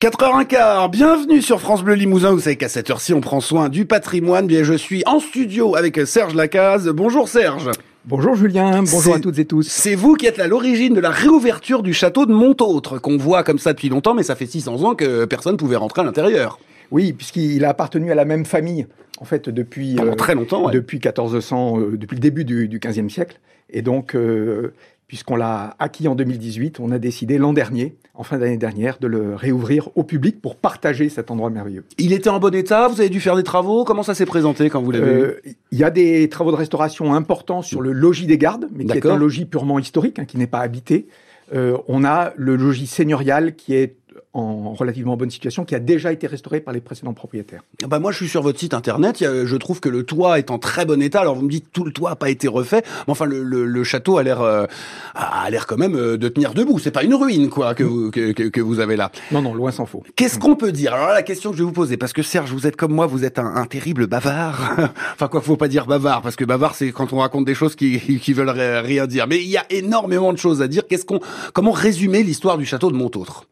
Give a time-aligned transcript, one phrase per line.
[0.00, 2.30] 4h15, bienvenue sur France Bleu Limousin.
[2.30, 4.46] Vous savez qu'à cette heure-ci, on prend soin du patrimoine.
[4.46, 6.86] Bien, je suis en studio avec Serge Lacaze.
[6.94, 7.68] Bonjour Serge.
[8.04, 9.66] Bonjour Julien, bonjour à toutes et tous.
[9.66, 13.42] C'est vous qui êtes à l'origine de la réouverture du château de Montautre, qu'on voit
[13.42, 16.04] comme ça depuis longtemps, mais ça fait 600 ans que personne ne pouvait rentrer à
[16.04, 16.60] l'intérieur.
[16.92, 18.86] Oui, puisqu'il a appartenu à la même famille,
[19.18, 19.96] en fait, depuis...
[19.96, 20.72] Pendant très longtemps, ouais.
[20.72, 23.40] Depuis 1400, euh, depuis le début du, du 15e siècle.
[23.68, 24.72] Et donc, euh,
[25.08, 29.06] puisqu'on l'a acquis en 2018, on a décidé l'an dernier, en fin d'année dernière, de
[29.06, 31.84] le réouvrir au public pour partager cet endroit merveilleux.
[31.96, 34.68] Il était en bon état, vous avez dû faire des travaux, comment ça s'est présenté
[34.68, 35.40] quand vous l'avez euh,
[35.72, 38.98] Il y a des travaux de restauration importants sur le logis des gardes, mais qui
[38.98, 41.08] est un logis purement historique, hein, qui n'est pas habité.
[41.54, 43.96] Euh, on a le logis seigneurial qui est
[44.38, 47.62] en relativement bonne situation, qui a déjà été restauré par les précédents propriétaires.
[47.86, 49.18] Bah moi, je suis sur votre site internet.
[49.20, 51.20] je trouve que le toit est en très bon état.
[51.20, 53.64] Alors vous me dites tout le toit n'a pas été refait, mais enfin le, le,
[53.64, 54.66] le château a l'air euh,
[55.14, 56.78] a l'air quand même euh, de tenir debout.
[56.78, 59.10] C'est pas une ruine quoi que vous que, que, que vous avez là.
[59.30, 60.02] Non non, loin s'en faut.
[60.16, 60.94] Qu'est-ce qu'on peut dire?
[60.94, 62.92] Alors là, la question que je vais vous poser, parce que Serge, vous êtes comme
[62.92, 64.76] moi, vous êtes un, un terrible bavard.
[65.14, 67.74] enfin quoi, faut pas dire bavard, parce que bavard c'est quand on raconte des choses
[67.76, 69.26] qui qui veulent rien dire.
[69.26, 70.86] Mais il y a énormément de choses à dire.
[70.88, 71.20] Qu'est-ce qu'on
[71.52, 73.44] comment résumer l'histoire du château de Montautre?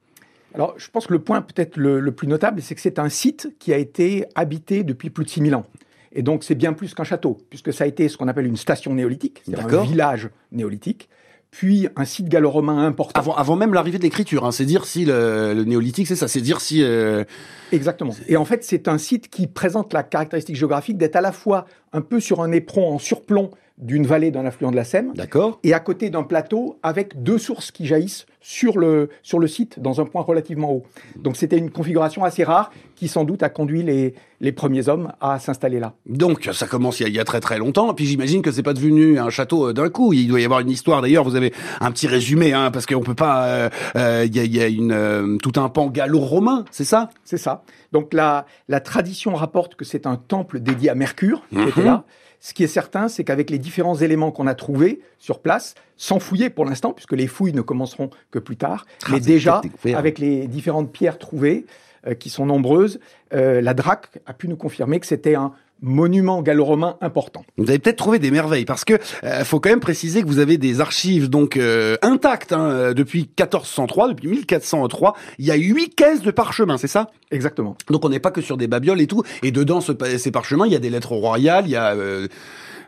[0.57, 3.11] Alors, je pense que le point peut-être le, le, plus notable, c'est que c'est un
[3.11, 5.67] site qui a été habité depuis plus de 6000 ans.
[6.13, 8.57] Et donc, c'est bien plus qu'un château, puisque ça a été ce qu'on appelle une
[8.57, 11.11] station néolithique, c'est-à-dire un village néolithique,
[11.51, 13.21] puis un site gallo-romain important.
[13.21, 16.27] Avant, avant même l'arrivée de l'écriture, hein, c'est dire si le, le néolithique, c'est ça,
[16.27, 16.83] c'est dire si...
[16.83, 17.25] Euh...
[17.71, 18.15] Exactement.
[18.29, 21.67] Et en fait, c'est un site qui présente la caractéristique géographique d'être à la fois
[21.93, 25.13] un peu sur un éperon en surplomb d'une vallée d'un affluent de la Seine.
[25.15, 25.59] D'accord.
[25.63, 29.81] Et à côté d'un plateau avec deux sources qui jaillissent sur le, sur le site
[29.81, 30.85] dans un point relativement haut.
[31.17, 35.13] Donc c'était une configuration assez rare qui sans doute a conduit les, les premiers hommes
[35.21, 35.95] à s'installer là.
[36.07, 37.91] Donc ça commence il y, a, très très longtemps.
[37.91, 40.13] Et puis j'imagine que c'est pas devenu un château d'un coup.
[40.13, 41.03] Il doit y avoir une histoire.
[41.03, 43.47] D'ailleurs, vous avez un petit résumé, hein, parce qu'on peut pas.
[43.47, 47.11] Euh, euh, il y a, y a une, euh, tout un pan gallo-romain, c'est ça?
[47.25, 47.65] C'est ça.
[47.93, 52.05] Donc la, la tradition rapporte que c'est un temple dédié à Mercure qui était là.
[52.47, 56.21] Ce qui est certain, c'est qu'avec les différents éléments qu'on a trouvés sur place, sans
[56.21, 59.61] fouiller pour l'instant, puisque les fouilles ne commenceront que plus tard, ah, mais déjà,
[59.97, 61.67] avec les différentes pierres trouvées,
[62.07, 63.01] euh, qui sont nombreuses,
[63.35, 67.45] euh, la DRAC a pu nous confirmer que c'était un monument gallo-romain important.
[67.59, 68.95] Vous avez peut-être trouvé des merveilles parce que
[69.25, 73.21] euh, faut quand même préciser que vous avez des archives donc euh, intactes hein, depuis
[73.21, 75.15] 1403, depuis 1403.
[75.39, 77.11] Il y a huit caisses de parchemins, c'est ça?
[77.31, 77.77] Exactement.
[77.91, 79.23] Donc on n'est pas que sur des babioles et tout.
[79.43, 81.95] Et dedans ce, ces parchemins, il y a des lettres royales, il y a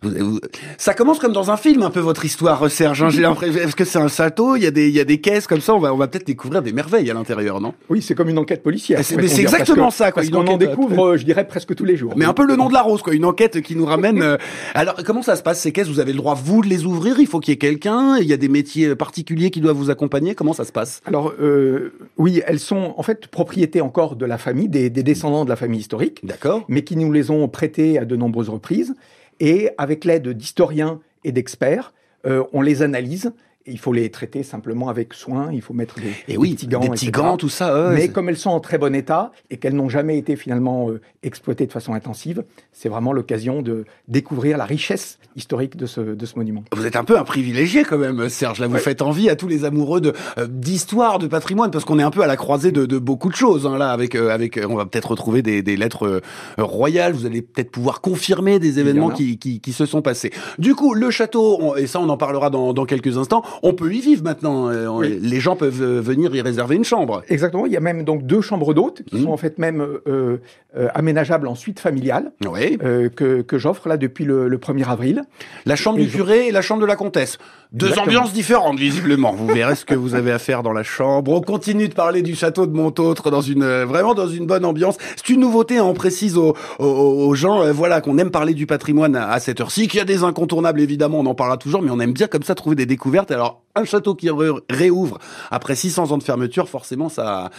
[0.04, 0.38] euh,
[0.76, 3.02] ça commence comme dans un film, un peu votre histoire, Serge.
[3.02, 5.04] Hein, J'ai l'impression, est-ce que c'est un château Il y a des, il y a
[5.04, 5.74] des caisses comme ça.
[5.74, 7.74] On va, on va peut-être découvrir des merveilles à l'intérieur, non?
[7.88, 9.00] Oui, c'est comme une enquête policière.
[9.16, 10.22] Mais c'est exactement ça, quoi.
[10.22, 12.14] Parce qu'on en découvre, je dirais presque tous les jours.
[12.16, 13.12] Mais un peu le nom de la rose, quoi.
[13.14, 14.22] Une enquête qui nous ramène.
[14.22, 14.36] euh...
[14.74, 15.88] Alors, comment ça se passe ces caisses?
[15.88, 17.18] Vous avez le droit vous de les ouvrir?
[17.18, 18.16] Il faut qu'il y ait quelqu'un?
[18.18, 20.34] Il y a des métiers particuliers qui doivent vous accompagner?
[20.34, 21.00] Comment ça se passe?
[21.04, 25.44] Alors, euh, oui, elles sont en fait propriété encore de la famille, des, des descendants
[25.44, 26.20] de la famille historique.
[26.24, 26.64] D'accord.
[26.68, 28.94] Mais qui nous les ont prêtées à de nombreuses reprises.
[29.40, 31.92] Et avec l'aide d'historiens et d'experts,
[32.26, 33.32] euh, on les analyse.
[33.68, 35.50] Il faut les traiter simplement avec soin.
[35.52, 37.90] Il faut mettre des, et oui, des petits gants, des petits gants tout ça.
[37.90, 40.90] Ouais, Mais comme elles sont en très bon état et qu'elles n'ont jamais été finalement
[40.90, 46.00] euh, exploitées de façon intensive, c'est vraiment l'occasion de découvrir la richesse historique de ce,
[46.00, 46.64] de ce monument.
[46.72, 48.60] Vous êtes un peu un privilégié quand même, Serge.
[48.60, 48.80] Là, vous ouais.
[48.80, 52.10] faites envie à tous les amoureux de euh, d'histoire, de patrimoine, parce qu'on est un
[52.10, 53.66] peu à la croisée de, de beaucoup de choses.
[53.66, 56.20] Hein, là, avec euh, avec, on va peut-être retrouver des, des lettres
[56.58, 57.12] royales.
[57.12, 60.32] Vous allez peut-être pouvoir confirmer des événements qui, qui, qui, se sont passés.
[60.58, 63.42] Du coup, le château, on, et ça, on en parlera dans, dans quelques instants.
[63.62, 64.68] On peut y vivre maintenant.
[64.96, 65.18] Oui.
[65.20, 67.22] Les gens peuvent venir y réserver une chambre.
[67.28, 67.66] Exactement.
[67.66, 69.22] Il y a même donc deux chambres d'hôtes qui mmh.
[69.24, 70.38] sont en fait même euh,
[70.76, 72.78] euh, aménageables en suite familiale oui.
[72.82, 75.22] euh, que, que j'offre là depuis le, le, 1er avril.
[75.66, 77.38] La chambre et du curé et la chambre de la comtesse.
[77.72, 78.06] Deux Exactement.
[78.16, 79.32] ambiances différentes, visiblement.
[79.32, 81.32] Vous verrez ce que vous avez à faire dans la chambre.
[81.32, 84.96] On continue de parler du château de Montautre dans une vraiment dans une bonne ambiance.
[85.16, 88.54] C'est une nouveauté, hein, on précise aux, aux, aux gens, euh, voilà, qu'on aime parler
[88.54, 89.86] du patrimoine à, à cette heure-ci.
[89.86, 92.42] Qu'il y a des incontournables, évidemment, on en parlera toujours, mais on aime bien comme
[92.42, 93.30] ça trouver des découvertes.
[93.30, 95.18] Alors, un château qui ré réouvre
[95.50, 97.50] après 600 ans de fermeture, forcément, ça,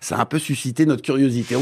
[0.00, 1.56] ça a un peu suscité notre curiosité.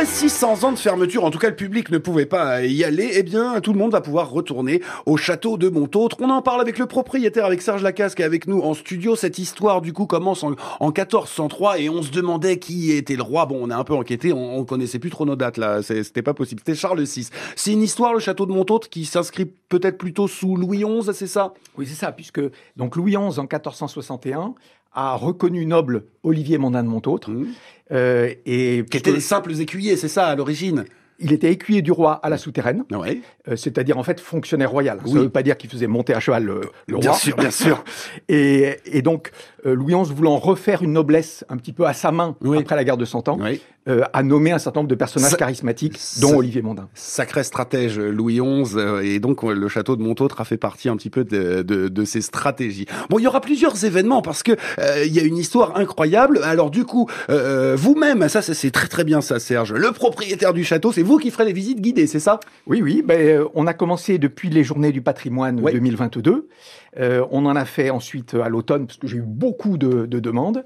[0.00, 3.10] Après 600 ans de fermeture, en tout cas le public ne pouvait pas y aller,
[3.16, 6.16] eh bien tout le monde va pouvoir retourner au château de Montautre.
[6.20, 9.14] On en parle avec le propriétaire, avec Serge Lacasse qui est avec nous en studio.
[9.14, 13.22] Cette histoire du coup commence en, en 1403 et on se demandait qui était le
[13.22, 13.44] roi.
[13.44, 16.22] Bon, on a un peu enquêté, on, on connaissait plus trop nos dates là, c'était
[16.22, 16.62] pas possible.
[16.64, 17.28] C'était Charles VI.
[17.54, 21.26] C'est une histoire, le château de Montautre, qui s'inscrit peut-être plutôt sous Louis XI, c'est
[21.26, 21.52] ça?
[21.76, 22.40] Oui, c'est ça, puisque
[22.74, 24.54] donc Louis XI en 1461
[24.92, 27.30] a reconnu noble Olivier Mondin de Montautre.
[27.30, 27.46] Mmh.
[27.92, 30.84] Euh, et qui étaient des simples écuyers, c'est ça à l'origine.
[31.22, 33.20] Il était écuyer du roi à la souterraine, ouais.
[33.46, 35.00] euh, c'est-à-dire en fait fonctionnaire royal.
[35.04, 35.10] Oui.
[35.10, 37.18] Ça ne veut pas dire qu'il faisait monter à cheval le, le bien roi.
[37.18, 37.84] sûr, bien sûr.
[38.30, 39.30] et, et, donc
[39.64, 42.96] Louis XI voulant refaire une noblesse un petit peu à sa main après la guerre
[42.96, 43.38] de Cent Ans,
[43.88, 46.88] euh, a nommé un certain nombre de personnages charismatiques, dont Olivier Mondin.
[46.94, 50.96] Sacré stratège Louis XI, euh, et donc le château de Montautre a fait partie un
[50.96, 52.84] petit peu de, de, de ces stratégies.
[53.08, 56.40] Bon, il y aura plusieurs événements parce que euh, il y a une histoire incroyable.
[56.44, 59.72] Alors du coup, vous-même, ça c'est très très bien ça, Serge.
[59.72, 62.38] Le propriétaire du château, c'est vous qui ferez les visites guidées, c'est ça?
[62.66, 63.02] Oui, oui.
[63.04, 66.48] Ben, on a commencé depuis les Journées du Patrimoine 2022.
[66.98, 70.64] on en a fait ensuite à l'automne parce que j'ai eu beaucoup de, de demandes.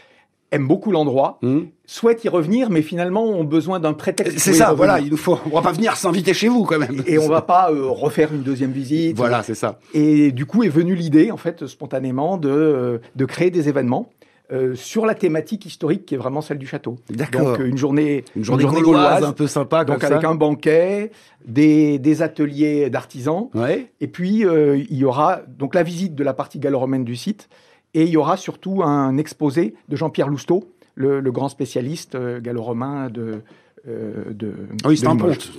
[0.53, 1.63] aiment beaucoup l'endroit, mmh.
[1.87, 4.39] souhaitent y revenir, mais finalement ont besoin d'un prétexte.
[4.39, 5.39] C'est ça, voilà, il nous faut.
[5.47, 7.03] On va pas venir s'inviter chez vous quand même.
[7.07, 9.17] Et, on va pas euh, refaire une deuxième visite.
[9.17, 9.81] Voilà, c'est ça.
[9.93, 14.09] Et du coup est venue l'idée, en fait, spontanément, de, de créer des événements
[14.53, 16.97] euh, sur la thématique historique qui est vraiment celle du château.
[17.11, 17.57] D'accord.
[17.57, 21.11] Donc une journée, une journée, gauloise, un peu sympa, donc avec un banquet,
[21.45, 23.91] des, des ateliers d'artisans, ouais.
[24.01, 27.49] et puis euh, il y aura donc la visite de la partie gallo-romaine du site,
[27.95, 32.41] et il y aura surtout un exposé de Jean-Pierre Lousteau, le, le, grand spécialiste euh,
[32.41, 33.43] gallo-romain de
[33.89, 34.53] euh, de.
[34.85, 35.53] Ah oui, c'est un ponte,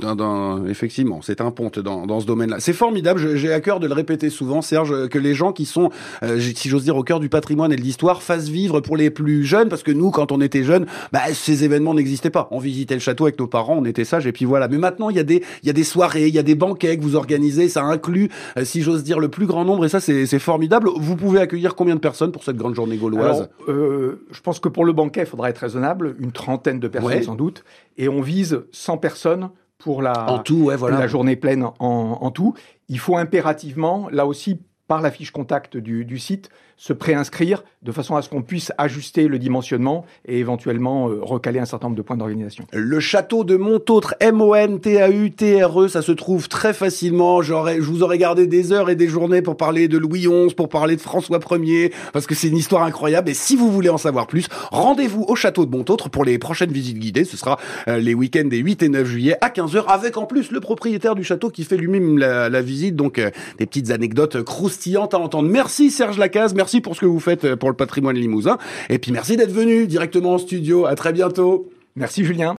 [0.67, 2.57] effectivement, c'est un ponte dans, dans ce domaine-là.
[2.59, 5.89] C'est formidable, j'ai à cœur de le répéter souvent, Serge, que les gens qui sont,
[6.23, 9.09] euh, si j'ose dire, au cœur du patrimoine et de l'histoire, fassent vivre pour les
[9.09, 12.47] plus jeunes, parce que nous, quand on était jeunes, bah, ces événements n'existaient pas.
[12.51, 14.67] On visitait le château avec nos parents, on était sages, et puis voilà.
[14.67, 16.97] Mais maintenant, il y a des, y a des soirées, il y a des banquets
[16.97, 19.99] que vous organisez, ça inclut, euh, si j'ose dire, le plus grand nombre, et ça,
[19.99, 20.89] c'est formidable.
[20.97, 23.49] Vous pouvez accueillir combien de personnes pour cette grande journée gauloise?
[23.67, 27.23] Euh, Je pense que pour le banquet, il faudra être raisonnable, une trentaine de personnes
[27.23, 27.63] sans doute,
[27.97, 30.43] et on vise 100 personnes pour la,
[30.89, 32.55] la journée pleine en, en, tout.
[32.89, 37.91] Il faut impérativement, là aussi, par la fiche contact du, du site, se préinscrire de
[37.91, 41.97] façon à ce qu'on puisse ajuster le dimensionnement et éventuellement euh, recaler un certain nombre
[41.97, 42.65] de points d'organisation.
[42.71, 47.41] Le château de Montautre, M-O-N-T-A-U-T-R-E, ça se trouve très facilement.
[47.41, 50.53] J'aurais, je vous aurais gardé des heures et des journées pour parler de Louis XI,
[50.55, 53.29] pour parler de François Ier, parce que c'est une histoire incroyable.
[53.29, 56.71] Et si vous voulez en savoir plus, rendez-vous au château de Montautre pour les prochaines
[56.71, 57.25] visites guidées.
[57.25, 57.57] Ce sera
[57.87, 61.15] euh, les week-ends des 8 et 9 juillet à 15h, avec en plus le propriétaire
[61.15, 62.95] du château qui fait lui-même la, visite.
[62.95, 65.49] Donc euh, des petites anecdotes croustillantes à entendre.
[65.49, 68.57] Merci Serge Lacaze, merci pour ce que vous faites pour le patrimoine limousin.
[68.89, 70.85] Et puis merci d'être venu directement en studio.
[70.85, 71.69] À très bientôt.
[71.95, 72.55] Merci Julien.